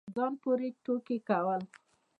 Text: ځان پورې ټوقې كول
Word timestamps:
ځان 0.15 0.33
پورې 0.41 0.67
ټوقې 0.83 1.17
كول 1.27 1.61